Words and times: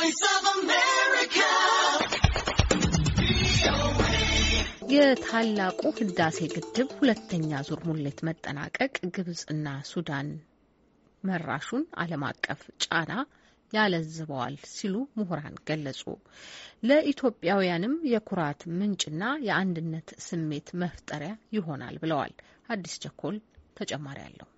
voice 0.00 0.22
of 0.32 0.44
America. 0.54 1.48
የታላቁ 4.94 5.80
ህዳሴ 5.98 6.38
ግድብ 6.54 6.88
ሁለተኛ 6.98 7.50
ዙር 7.68 7.80
ሙሌት 7.88 8.18
መጠናቀቅ 8.28 8.94
ግብጽና 9.16 9.66
ሱዳን 9.90 10.28
መራሹን 11.24 11.84
ዓለም 12.02 12.24
አቀፍ 12.30 12.62
ጫና 12.84 13.12
ያለዝበዋል 13.72 14.56
ሲሉ 14.72 14.94
ምሁራን 15.18 15.58
ገለጹ። 15.68 16.02
ለኢትዮጵያውያንም 16.90 17.94
የኩራት 18.14 18.62
ምንጭና 18.78 19.22
የአንድነት 19.48 20.10
ስሜት 20.28 20.70
መፍጠሪያ 20.82 21.34
ይሆናል 21.58 21.98
ብለዋል። 22.04 22.34
አዲስ 22.68 22.96
ቸኮል 23.04 23.38
ተጨማሪ 23.78 24.20
አለው። 24.28 24.48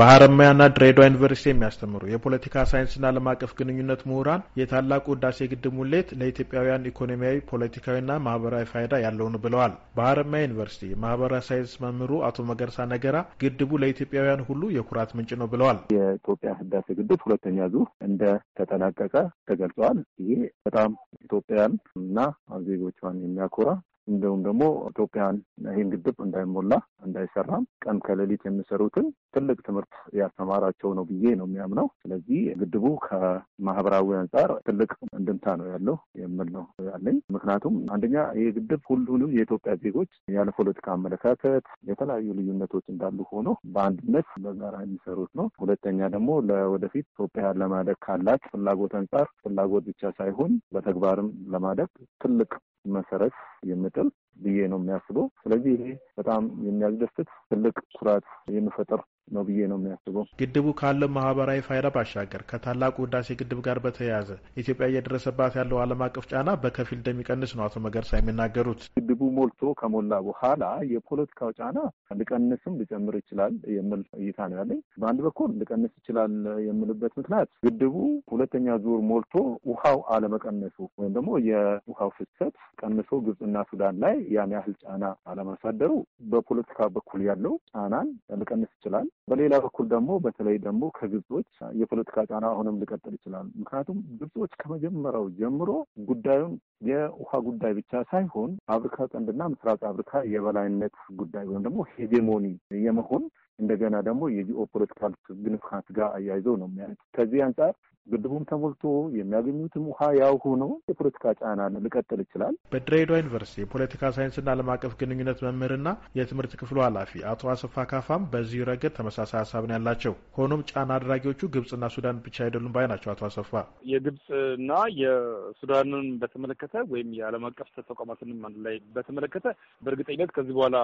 በሀረማያና 0.00 0.62
ድሬዳዋ 0.74 1.06
ዩኒቨርሲቲ 1.06 1.46
የሚያስተምሩ 1.50 2.02
የፖለቲካ 2.10 2.62
ሳይንስና 2.70 3.08
ዓለም 3.10 3.26
አቀፍ 3.32 3.50
ግንኙነት 3.58 4.02
ምሁራን 4.08 4.44
የታላቁ 4.60 5.04
ህዳሴ 5.12 5.48
ግድብ 5.50 5.74
ሙሌት 5.78 6.08
ለኢትዮጵያውያን 6.20 6.86
ኢኮኖሚያዊ፣ 6.90 7.40
ፖለቲካዊና 7.50 8.16
ማህበራዊ 8.26 8.66
ፋይዳ 8.70 9.00
ያለው 9.02 9.28
ብለዋል። 9.44 9.72
በሀረማያ 9.96 10.44
ዩኒቨርሲቲ 10.46 10.88
የማህበራዊ 10.92 11.42
ሳይንስ 11.48 11.74
መምህሩ 11.84 12.22
አቶ 12.28 12.46
መገርሳ 12.50 12.86
ነገራ 12.94 13.14
ግድቡ 13.42 13.80
ለኢትዮጵያውያን 13.82 14.44
ሁሉ 14.48 14.70
የኩራት 14.76 15.12
ምንጭ 15.18 15.30
ነው 15.42 15.50
ብለዋል። 15.52 15.80
የኢትዮጵያ 15.96 16.52
ህዳሴ 16.60 16.88
ግድብ 17.00 17.20
ሁለተኛ 17.26 17.68
ዙር 17.74 17.88
እንደ 18.08 18.22
ተጠናቀቀ 18.58 19.14
ተገልጸዋል። 19.50 20.00
ይሄ 20.22 20.32
በጣም 20.66 20.90
ኢትዮጵያን 21.20 21.74
እና 22.00 22.18
ዜጎቿን 22.66 23.18
የሚያኮራ 23.26 23.68
እንዲሁም 24.10 24.40
ደግሞ 24.46 24.62
ኢትዮጵያን 24.90 25.36
ይህን 25.66 25.88
ግድብ 25.94 26.16
እንዳይሞላ 26.24 26.72
እንዳይሰራም 27.06 27.64
ቀን 27.84 27.98
ከሌሊት 28.06 28.42
የሚሰሩትን 28.46 29.06
ትልቅ 29.34 29.58
ትምህርት 29.66 29.92
ያስተማራቸው 30.20 30.90
ነው 30.98 31.04
ብዬ 31.10 31.34
ነው 31.40 31.46
የሚያምነው። 31.48 31.86
ስለዚህ 32.02 32.40
ግድቡ 32.60 32.84
ከማህበራዊ 33.06 34.08
አንጻር 34.20 34.52
ትልቅ 34.66 34.90
እንድምታ 35.18 35.56
ነው 35.60 35.66
ያለው 35.72 35.96
የምል 36.22 36.48
ነው 36.56 36.64
ያለኝ። 36.88 37.18
ምክንያቱም 37.36 37.76
አንደኛ 37.94 38.16
ይህ 38.40 38.48
ግድብ 38.58 38.82
ሁሉንም 38.90 39.34
የኢትዮጵያ 39.36 39.74
ዜጎች 39.84 40.10
ያለ 40.36 40.48
ፖለቲካ 40.58 40.86
አመለካከት 40.94 41.66
የተለያዩ 41.90 42.28
ልዩነቶች 42.38 42.86
እንዳሉ 42.88 43.18
ሆኖ 43.32 43.48
በአንድነት 43.74 44.28
በጋራ 44.44 44.76
የሚሰሩት 44.82 45.32
ነው። 45.34 45.48
ሁለተኛ 45.62 46.08
ደግሞ 46.10 46.30
ለወደፊት 46.50 47.06
ኢትዮጵያ 47.10 47.46
ለማደግ 47.60 47.98
ካላት 48.06 48.42
ፍላጎት 48.52 48.94
አንጻር 49.00 49.28
ፍላጎት 49.42 49.84
ብቻ 49.90 50.12
ሳይሆን 50.18 50.52
በተግባርም 50.74 51.30
ለማደግ 51.52 51.90
ትልቅ 52.18 52.50
መሰረት 52.90 53.34
የምጥል 53.62 54.08
ብዬ 54.42 54.58
ነው 54.72 54.78
የሚያስበው። 54.80 55.26
ስለዚህ 55.42 55.72
ይሄ 55.76 55.86
በጣም 56.18 56.42
የሚያስደስት 56.66 57.18
ትልቅ 57.50 57.76
ኩራት 57.96 58.26
የሚፈጥር 58.54 59.00
ነው 59.34 59.42
ብዬ 59.48 59.60
ነው 59.70 59.78
የሚያስበው። 59.80 60.24
ግድቡ 60.40 60.66
ካለው 60.80 61.08
ማህበራዊ 61.16 61.60
ፋይዳ 61.66 61.86
ባሻገር 61.94 62.42
ከታላቁ 62.50 62.96
ህዳሴ 63.04 63.36
ግድብ 63.40 63.60
ጋር 63.66 63.78
በተያያዘ 63.84 64.28
ኢትዮጵያ 64.60 64.86
እየደረሰባት 64.90 65.54
ያለው 65.60 65.78
ዓለም 65.82 66.02
አቀፍ 66.06 66.24
ጫና 66.32 66.50
በከፊል 66.62 66.98
እንደሚቀንስ 67.00 67.52
ነው 67.58 67.64
አቶ 67.66 67.82
መገርሳ 67.86 68.12
የሚናገሩት። 68.18 68.82
ግድቡ 68.98 69.20
ሞልቶ 69.36 69.72
ከሞላ 69.80 70.12
በኋላ 70.26 70.64
የፖለቲካው 70.94 71.52
ጫና 71.58 71.78
ሊቀንስም 72.20 72.76
ሊጨምር 72.80 73.16
ይችላል 73.20 73.54
የሚል 73.76 74.02
እይታ 74.20 74.48
ነው 74.50 74.58
ያለኝ። 74.60 74.80
በአንድ 75.00 75.20
በኩል 75.26 75.50
ሊቀንስ 75.60 75.92
ይችላል 76.00 76.32
የምልበት 76.68 77.12
ምክንያት 77.20 77.48
ግድቡ 77.66 77.94
ሁለተኛ 78.32 78.76
ዙር 78.84 79.00
ሞልቶ 79.10 79.34
ውሃው 79.70 79.98
አለመቀነሱ 80.14 80.76
ወይም 81.00 81.12
ደግሞ 81.16 81.30
የውሃው 81.48 82.10
ፍሰት 82.18 82.54
ቀንሶ 82.80 83.10
ግብጽና 83.50 83.62
ሱዳን 83.70 83.94
ላይ 84.02 84.16
ያን 84.34 84.50
ያህል 84.54 84.74
ጫና 84.82 85.04
አለማሳደሩ 85.30 85.92
በፖለቲካ 86.30 86.86
በኩል 86.94 87.20
ያለው 87.28 87.54
ጫናን 87.70 88.08
ሊቀንስ 88.40 88.70
ይችላል። 88.76 89.06
በሌላ 89.30 89.54
በኩል 89.64 89.86
ደግሞ 89.94 90.18
በተለይ 90.24 90.56
ደግሞ 90.66 90.82
ከግብጾች 90.98 91.48
የፖለቲካ 91.80 92.24
ጫና 92.30 92.44
አሁንም 92.52 92.78
ሊቀጥል 92.82 93.14
ይችላል። 93.18 93.46
ምክንያቱም 93.60 93.98
ግብጾች 94.20 94.52
ከመጀመሪያው 94.60 95.26
ጀምሮ 95.40 95.70
ጉዳዩን 96.10 96.54
የውሃ 96.90 97.32
ጉዳይ 97.48 97.74
ብቻ 97.78 98.02
ሳይሆን 98.12 98.52
አፍሪካ 98.74 99.08
ቀንድና 99.12 99.48
ምስራቅ 99.54 99.80
አፍሪካ 99.90 100.22
የበላይነት 100.34 100.96
ጉዳይ 101.20 101.44
ወይም 101.50 101.64
ደግሞ 101.66 101.80
ሄጌሞኒ 101.92 102.46
የመሆን 102.86 103.24
እንደገና 103.60 103.96
ደግሞ 104.08 104.22
የ 104.34 104.66
geopolitical 104.74 105.12
significance 105.42 105.86
ጋር 105.98 106.08
አያይዘው 106.18 106.56
ነው 106.60 106.68
የሚያዩት። 106.70 107.00
ከዚህ 107.16 107.40
አንጻር 107.46 107.72
ግድቡም 108.06 108.44
ተሞልቶ 108.50 108.84
የሚያገኙትም 109.16 109.84
ውሃ 109.90 110.00
ያው 110.18 110.34
ሆኖ 110.44 110.62
የፖለቲካ 110.90 111.32
ጫና 111.40 111.66
ሊቀጥል 111.84 112.20
ይችላል። 112.24 112.54
በድሬዳዋ 112.72 113.16
ዩኒቨርሲቲ 113.20 113.60
የፖለቲካ 113.62 114.10
ሳይንስና 114.16 114.48
ዓለም 114.54 114.70
አቀፍ 114.74 114.92
ግንኙነት 115.00 115.38
መምህርና 115.46 115.88
የትምህርት 116.18 116.54
ክፍሉ 116.60 116.78
ኃላፊ 116.86 117.22
አቶ 117.32 117.50
አሰፋ 117.52 117.84
ካፋም 117.90 118.24
በዚህ 118.32 118.64
ረገድ 118.70 118.94
ተመሳሳይ 118.98 119.40
ሀሳብ 119.42 119.64
ነው 119.68 119.74
ያላቸው። 119.76 120.14
ሆኖም 120.38 120.64
ጫና 120.70 120.90
አድራጊዎቹ 120.98 121.50
ግብጽና 121.54 121.84
ሱዳን 121.96 122.20
ብቻ 122.26 122.36
አይደሉም 122.46 122.74
ባይ 122.76 122.88
ናቸው። 122.92 123.10
አቶ 123.14 123.22
አሰፋ 123.28 123.52
የግብጽና 123.92 124.70
የሱዳንን 125.00 126.08
በተመለከተ 126.22 126.74
ወይም 126.92 127.08
የዓለም 127.18 127.46
አቀፍ 127.50 127.68
ተቋማትንም 127.90 128.40
አንድ 128.48 128.58
ላይ 128.66 128.76
በተመለከተ 128.96 129.46
በእርግጠኝነት 129.82 130.32
ከዚህ 130.36 130.54
በኋላ 130.58 130.76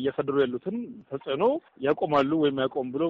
እያሳደሩ 0.00 0.36
ያሉትን 0.44 0.76
ተጽዕኖ 1.10 1.44
ያቆማሉ 2.24 2.42
ወይም 2.42 2.56
ያቆም 2.62 2.88
ብሎ 2.94 3.02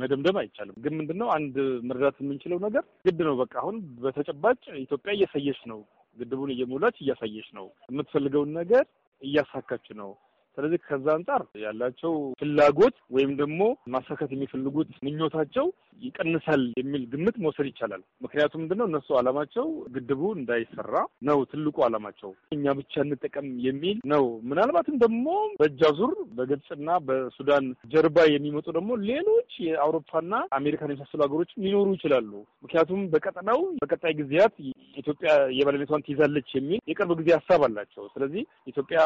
መደምደም 0.00 0.36
አይቻልም። 0.40 0.74
ግን 0.84 0.92
ምንድነው 0.98 1.28
አንድ 1.36 1.54
መረዳት 1.88 2.16
የምንችለው 2.22 2.58
ነገር 2.66 2.84
ግድ 3.06 3.18
ነው። 3.28 3.34
በቃ 3.40 3.54
አሁን 3.62 3.76
በተጨባጭ 4.02 4.60
ኢትዮጵያ 4.82 5.12
እያሳየች 5.16 5.60
ነው፣ 5.70 5.80
ግድቡን 6.16 6.50
እየሞላች 6.54 6.96
እያሳየች 7.00 7.48
ነው፣ 7.58 7.66
የምትፈልገውን 7.90 8.50
ነገር 8.60 8.84
እያሳካች 9.22 9.86
ነው። 10.00 10.10
ስለዚህ 10.58 10.78
ከዛ 10.86 11.06
አንጻር 11.14 11.42
ያላቸው 11.62 12.12
ፍላጎት 12.40 12.96
ወይም 13.16 13.32
ደግሞ 13.40 13.60
ማሳካት 13.94 14.30
የሚፈልጉት 14.34 14.90
ምኞታቸው 15.06 15.66
ይቀንሳል 16.02 16.62
የሚል 16.78 17.02
ግምት 17.12 17.36
መውሰድ 17.44 17.66
ይቻላል። 17.68 18.02
ምክንያቱም 18.24 18.60
ምንድነው 18.62 18.86
እነሱ 18.90 19.08
አላማቸው 19.18 19.66
ግድቡ 19.94 20.22
እንዳይሰራ 20.36 20.94
ነው 21.28 21.38
ትልቁ 21.52 21.76
አላማቸው፣ 21.86 22.30
እኛ 22.56 22.74
ብቻ 22.80 22.94
እንጠቀም 23.04 23.48
የሚል 23.66 23.96
ነው። 24.12 24.24
ምናልባትም 24.50 24.96
ደግሞ 25.04 25.26
በእጅ 25.60 25.82
አዙር 25.88 26.14
በግብፅና 26.38 26.88
በሱዳን 27.08 27.64
ጀርባ 27.92 28.18
የሚመጡ 28.32 28.66
ደግሞ 28.78 28.90
ሌሎች 29.10 29.52
የአውሮፓና 29.66 30.32
አሜሪካን 30.58 30.92
የመሳሰሉ 30.92 31.22
ሀገሮች 31.26 31.52
ሊኖሩ 31.64 31.88
ይችላሉ። 31.96 32.30
ምክንያቱም 32.64 33.02
በቀጠናው 33.14 33.60
በቀጣይ 33.82 34.14
ጊዜያት 34.20 34.54
ኢትዮጵያ 34.98 35.28
የበላይነቷን 35.58 36.04
ትይዛለች 36.06 36.48
የሚል 36.56 36.80
የቅርብ 36.90 37.12
ጊዜ 37.20 37.30
ሀሳብ 37.38 37.60
አላቸው። 37.68 38.04
ስለዚህ 38.14 38.42
ኢትዮጵያ 38.70 39.00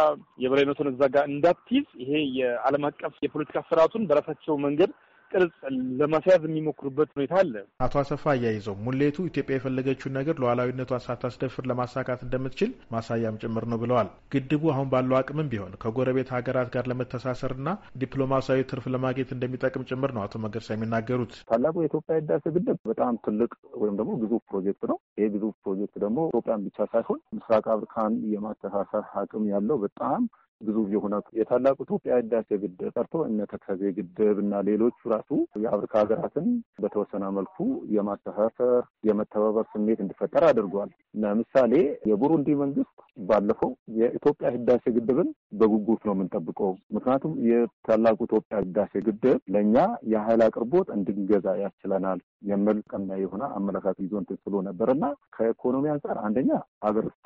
የበላይነቷን 0.45 0.91
እዛ 0.93 1.03
ጋር 1.15 1.25
እንዳትይዝ 1.42 1.86
ይሄ 2.00 2.10
የዓለም 2.36 2.84
አቀፍ 2.88 3.14
የፖለቲካ 3.22 3.60
ስርዓቱን 3.69 4.04
በራሳቸው 4.08 4.54
መንገድ 4.64 4.91
ቅርጽ 5.32 5.54
ለማስያዝ 6.00 6.42
የሚሞክሩበት 6.47 7.10
ሁኔታ 7.14 7.34
አለ። 7.42 7.54
አቶ 7.84 7.94
አሰፋ 8.00 8.25
አያይዘው 8.32 8.75
ሙሌቱ 8.84 9.16
ኢትዮጵያ 9.28 9.56
የፈለገችውን 9.56 10.14
ነገር 10.19 10.34
ሉዓላዊነቷን 10.42 11.03
ሳታስደፍር 11.06 11.64
ለማሳካት 11.70 12.20
እንደምትችል 12.26 12.70
ማሳያም 12.94 13.38
ጭምር 13.42 13.64
ነው 13.72 13.80
ብለዋል። 13.82 14.08
ግድቡ 14.34 14.62
አሁን 14.75 14.91
ባለው 14.92 15.16
አቅምም 15.20 15.50
ቢሆን 15.53 15.76
ከጎረቤት 15.84 16.32
ሀገራት 16.36 16.70
ጋር 16.75 16.84
ለመተሳሰርና 16.92 17.69
ዲፕሎማሲያዊ 18.03 18.66
ትርፍ 18.72 18.86
ለማግኘት 18.94 19.32
እንደሚጠቅም 19.36 19.86
ጭምር 19.91 20.12
ነው 20.16 20.24
አቶ 20.24 20.42
መገርሳ 20.44 20.70
የሚናገሩት። 20.76 21.34
ታላቁ 21.50 21.74
የኢትዮጵያ 21.82 22.19
ህዳሴ 22.20 22.44
ግድብ 22.56 22.78
በጣም 22.91 23.20
ትልቅ 23.26 23.53
ወይም 23.82 23.97
ደግሞ 24.00 24.12
ግዙፍ 24.22 24.44
ፕሮጀክት 24.50 24.84
ነው። 24.92 24.98
ይህ 25.20 25.30
ግዙፍ 25.36 25.56
ፕሮጀክት 25.64 25.97
ደግሞ 26.04 26.19
ኢትዮጵያን 26.30 26.64
ብቻ 26.69 26.78
ሳይሆን 26.92 27.20
ምስራቅ 27.32 27.64
አፍሪካን 27.74 28.14
የማስተሳሰር 28.34 29.04
አቅም 29.20 29.44
ያለው 29.53 29.76
በጣም 29.84 30.22
ግዙፍ 30.62 30.89
የሆነ 30.93 31.15
የታላቁ 31.39 31.77
ኢትዮጵያ 31.84 32.12
ህዳሴ 32.19 32.49
ግድብ 32.62 32.91
ቀርቶ 32.95 33.23
እነ 33.28 33.47
ተከዜ 33.53 33.83
ግድብ 33.97 34.37
እና 34.43 34.61
ሌሎቹ 34.69 34.99
ራሱ 35.12 35.31
የአፍሪካ 35.62 35.95
ሀገራትን 36.03 36.47
በተወሰነ 36.83 37.25
መልኩ 37.37 37.56
የማስተሳሰር 37.97 38.75
የመተባበር 39.09 39.67
ስሜት 39.72 40.01
እንዲፈጠር 40.05 40.45
አድርጓል። 40.49 40.91
ለምሳሌ 41.22 41.72
የቡሩንዲ 42.11 42.49
መንግስት 42.62 42.97
ባለፈው 43.28 43.71
የኢትዮጵያ 43.99 44.49
ህዳሴ 44.55 44.84
ግድብን 44.97 45.28
በጉጉት 45.59 46.03
ነው 46.06 46.15
የምንጠብቀው፣ 46.15 46.71
ምክንያቱም 46.97 47.33
የታላቁ 47.49 48.19
ኢትዮጵያ 48.28 48.61
ህዳሴ 48.62 48.93
ግድብ 49.06 49.25
ለእኛ 49.55 49.77
የሀይል 50.12 50.43
አቅርቦት 50.47 50.89
እንድንገዛ 50.97 51.47
ያስችለናል 51.62 52.21
የሚል 52.51 52.78
ቀና 52.91 53.19
የሆነ 53.22 53.43
አመለካከት 53.59 54.01
ይዞ 54.05 54.15
እንትን 54.22 54.41
ስሎ 54.43 54.62
ነበር 54.69 54.91
እና 54.95 55.05
ከኢኮኖሚ 55.37 55.84
አንጻር 55.93 56.19
አንደኛ 56.27 56.51
ሀገር 56.86 57.04
ውስጥ 57.10 57.21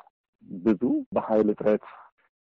ብዙ 0.61 0.81
በሀይል 1.15 1.47
እጥረት 1.53 1.85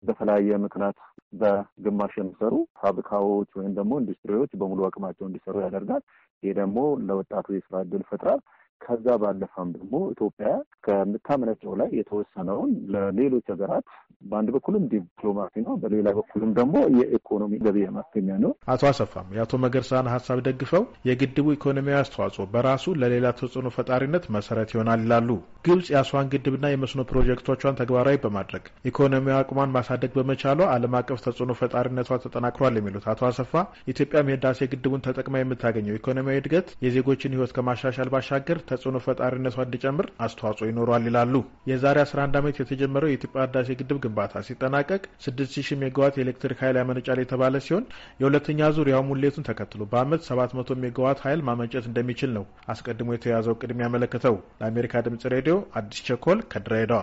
በተለያየ 0.05 0.59
ምክንያት 0.65 0.97
በግማሽ 1.41 2.13
የሚሰሩ 2.19 2.55
ፋብሪካዎች 2.81 3.51
ወይም 3.59 3.73
ደግሞ 3.79 3.93
ኢንዱስትሪዎች 4.03 4.51
በሙሉ 4.61 4.81
አቅማቸው 4.89 5.27
እንዲሰሩ 5.29 5.57
ያደርጋል። 5.65 6.03
ይህ 6.43 6.53
ደግሞ 6.61 6.79
ለወጣቱ 7.07 7.47
የስራ 7.55 7.77
እድል 7.85 8.03
ይፈጥራል። 8.05 8.41
ከዛ 8.85 9.07
ባለፈም 9.23 9.69
ደግሞ 9.77 9.95
ኢትዮጵያ 10.15 10.49
ከምታመነጨው 10.87 11.75
ላይ 11.81 11.91
የተወሰነውን 11.99 12.73
ለሌሎች 12.95 13.47
ሀገራት 13.55 13.87
በአንድ 14.23 14.49
በኩልም 14.55 14.85
ዲፕሎማሲ 14.93 15.55
ነው፣ 15.65 15.75
በሌላ 15.83 16.09
በኩልም 16.19 16.51
ደግሞ 16.59 16.77
የኢኮኖሚ 16.99 17.53
ገቢ 17.65 17.79
ማስገኛ 17.97 18.29
ነው። 18.45 18.53
አቶ 18.75 18.83
አሰፋም 18.91 19.29
የአቶ 19.37 19.53
መገርሳን 19.65 20.11
ሀሳብ 20.15 20.39
ደግፈው 20.47 20.85
የግድቡ 21.09 21.47
ኢኮኖሚያዊ 21.57 21.99
አስተዋጽኦ 22.01 22.45
በራሱ 22.55 22.95
ለሌላ 23.01 23.27
ተጽዕኖ 23.41 23.69
ፈጣሪነት 23.77 24.27
መሰረት 24.37 24.71
ይሆናል 24.75 25.03
ይላሉ። 25.05 25.29
ግብጽ 25.67 25.89
የአስዋን 25.93 26.31
ግድብና 26.35 26.67
የመስኖ 26.71 27.03
ፕሮጀክቶቿን 27.11 27.79
ተግባራዊ 27.81 28.17
በማድረግ 28.25 28.65
ኢኮኖሚያዊ 28.91 29.37
አቅሟን 29.41 29.75
ማሳደግ 29.77 30.13
በመቻሏ 30.19 30.43
ዓለም 30.75 30.97
አቀፍ 30.99 31.21
ተጽዕኖ 31.27 31.53
ፈጣሪነቷ 31.61 32.19
ተጠናክሯል 32.25 32.77
የሚሉት 32.79 33.07
አቶ 33.13 33.23
አሰፋ 33.31 33.53
ኢትዮጵያም 33.93 34.31
የህዳሴ 34.31 34.61
ግድቡን 34.75 35.05
ተጠቅማ 35.07 35.35
የምታገኘው 35.41 35.99
ኢኮኖሚያዊ 35.99 36.39
እድገት 36.41 36.69
የዜጎችን 36.85 37.35
ህይወት 37.35 37.55
ከማሻሻል 37.57 38.11
ባሻገር 38.15 38.59
ተጽዕኖ 38.75 38.99
ፈጣሪነቷ 39.05 39.57
እንዲጨምር 39.65 40.07
አስተዋጽኦ 40.25 40.67
ይኖሯል 40.69 41.05
ይላሉ። 41.09 41.35
የዛሬ 41.71 41.99
11 42.05 42.39
ዓመት 42.41 42.57
የተጀመረው 42.61 43.11
የኢትዮጵያ 43.11 43.45
ህዳሴ 43.47 43.69
ግድብ 43.81 43.99
ግንባታ 44.05 44.43
ሲጠናቀቅ 44.49 45.03
6000 45.27 45.81
ሜጋዋት 45.83 46.17
የኤሌክትሪክ 46.19 46.61
ኃይል 46.65 46.79
ያመነጫል 46.81 47.21
የተባለ 47.23 47.63
ሲሆን 47.67 47.87
የሁለተኛ 48.21 48.71
ዙር 48.77 48.91
ያው 48.95 49.05
ሙሌቱን 49.11 49.49
ተከትሎ 49.51 49.83
በአመት 49.93 50.23
700 50.31 50.79
ሜጋዋት 50.85 51.21
ኃይል 51.27 51.43
ማመንጨት 51.49 51.87
እንደሚችል 51.91 52.33
ነው 52.39 52.47
አስቀድሞ 52.75 53.11
የተያዘው 53.15 53.59
ቅድም 53.63 53.85
ያመለከተው። 53.85 54.39
ለአሜሪካ 54.61 55.05
ድምጽ 55.07 55.27
ሬዲዮ 55.35 55.57
አዲስ 55.81 56.01
ቸኮል 56.09 56.41
ከድሬዳዋ 56.53 57.03